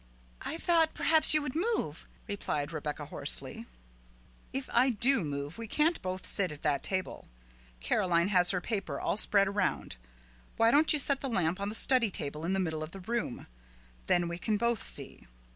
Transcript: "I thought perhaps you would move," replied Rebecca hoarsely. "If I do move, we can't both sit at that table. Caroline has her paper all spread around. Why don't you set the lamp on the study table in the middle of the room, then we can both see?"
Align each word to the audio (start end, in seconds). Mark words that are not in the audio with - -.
"I 0.41 0.57
thought 0.57 0.95
perhaps 0.95 1.31
you 1.35 1.43
would 1.43 1.53
move," 1.53 2.07
replied 2.27 2.71
Rebecca 2.71 3.05
hoarsely. 3.05 3.67
"If 4.51 4.67
I 4.73 4.89
do 4.89 5.23
move, 5.23 5.59
we 5.59 5.67
can't 5.67 6.01
both 6.01 6.25
sit 6.25 6.51
at 6.51 6.63
that 6.63 6.81
table. 6.81 7.27
Caroline 7.81 8.29
has 8.29 8.49
her 8.49 8.61
paper 8.61 8.99
all 8.99 9.15
spread 9.15 9.47
around. 9.47 9.97
Why 10.57 10.71
don't 10.71 10.91
you 10.91 10.97
set 10.97 11.21
the 11.21 11.29
lamp 11.29 11.59
on 11.59 11.69
the 11.69 11.75
study 11.75 12.09
table 12.09 12.43
in 12.45 12.53
the 12.53 12.59
middle 12.59 12.81
of 12.81 12.93
the 12.93 12.99
room, 13.01 13.45
then 14.07 14.27
we 14.27 14.39
can 14.39 14.57
both 14.57 14.81
see?" 14.87 15.27